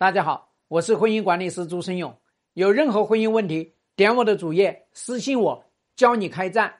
[0.00, 2.16] 大家好，我是婚姻管理师朱生勇。
[2.52, 5.64] 有任何婚姻问题，点我的主页私信我，
[5.96, 6.72] 教你开战。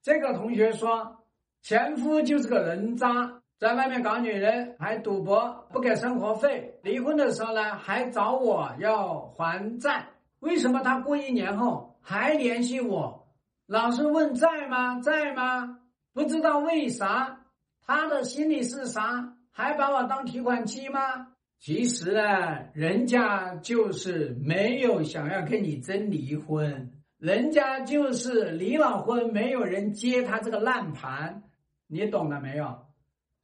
[0.00, 1.18] 这个同学说，
[1.60, 6.80] 前夫就是个人渣，在外面搞女人，还赌博，不给生活费。
[6.82, 10.08] 离婚的时候呢，还找我要还债。
[10.38, 13.28] 为什么他过一年后还联系我？
[13.66, 14.98] 老是问在吗？
[15.00, 15.80] 在吗？
[16.14, 17.40] 不知道为啥？
[17.86, 19.36] 他的心里是啥？
[19.50, 21.28] 还把我当提款机吗？
[21.62, 31.44] 其实呢，人家就是没有想要跟你真离婚，人家就是离了婚，没有人接他这个烂盘，
[31.86, 32.78] 你懂了没有？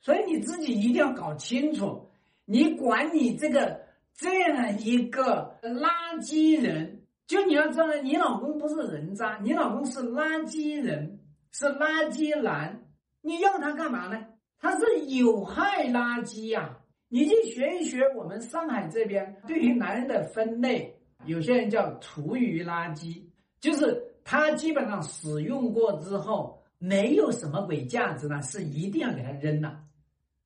[0.00, 2.10] 所以你自己一定要搞清楚，
[2.44, 3.82] 你管你这个
[4.16, 11.20] 这样一个垃圾人，就你要知道，你老公不是人渣，你老公是垃圾人，
[11.52, 12.82] 是垃圾男，
[13.22, 14.26] 你要他干嘛呢？
[14.58, 16.78] 他是有害垃圾呀。
[17.10, 20.94] 你去学一学我们上海这边对于男人的分类，
[21.24, 23.22] 有些人叫厨余垃圾，
[23.60, 29.80] 就是他基本上使用过之后没有什么鬼价值呢，是一定要给他扔了，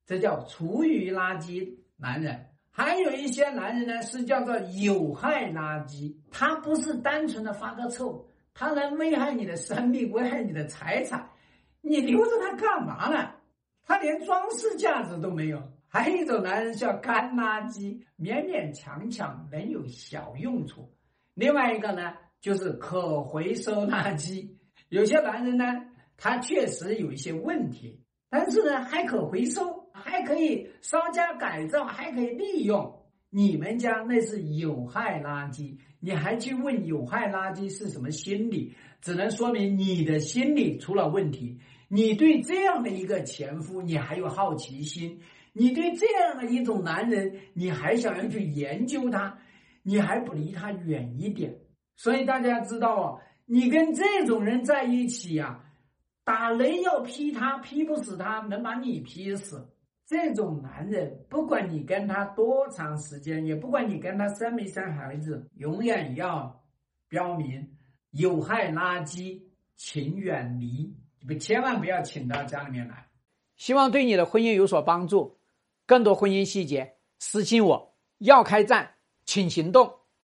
[0.05, 2.47] 这叫厨余垃圾男人。
[2.71, 11.29] 还有一些男人呢是叫做有害垃圾，他不是单纯的发个臭，他能危害你的生命，危害你的财产，
[11.81, 13.31] 你留着他干嘛呢？
[13.85, 15.61] 他连装饰价值都没有。
[15.93, 20.91] 还有一种男人叫干垃圾，勉勉强强能有小用处。
[21.35, 24.49] 另外一个呢，就是可回收垃圾。
[24.89, 25.65] 有些男人呢，
[26.17, 32.99] 他确实有一些问题，但是呢，还可回收，还可以稍加改造，还可以利用。
[33.29, 38.73] 你们家那是有害垃圾，你还去问有害垃圾是什么心理？
[38.99, 41.59] 只能说明你的心理出了问题。
[41.87, 45.21] 你对这样的一个前夫，你还有好奇心。
[45.53, 49.37] 你对这样的一种男人，你还想要去研究他，
[49.83, 51.55] 你还不离他远一点。
[51.95, 55.63] 所以大家知道哦，你跟这种人在一起呀，
[56.23, 59.69] 打雷要劈他，劈不死他，能把你劈死。
[60.05, 66.63] 这种男人，不管你跟他多长时间，也不管你跟他生没生孩子，永远要
[67.07, 67.77] 标明
[68.11, 69.43] 有害垃圾，
[69.75, 73.07] 请远离，你们千万不要请到家里面来。
[73.55, 75.37] 希望对你的婚姻有所帮助。
[75.85, 77.97] 更多婚姻细节，私信我。
[78.19, 78.95] 要开战，
[79.25, 80.02] 请行动。